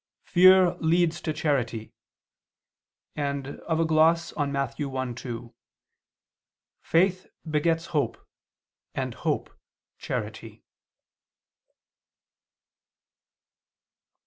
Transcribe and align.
"Fear 0.23 0.77
leads 0.79 1.21
to 1.21 1.31
charity," 1.31 1.93
and 3.15 3.59
of 3.67 3.79
a 3.79 3.85
gloss 3.85 4.33
on 4.33 4.51
Matt. 4.51 4.77
1:2: 4.79 5.53
"Faith 6.81 7.27
begets 7.47 7.85
hope, 7.93 8.17
and 8.95 9.13
hope 9.13 9.51
charity." 9.99 10.63